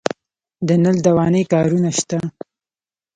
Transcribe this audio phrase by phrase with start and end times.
[0.67, 2.19] د نل دوانۍ کارونه شته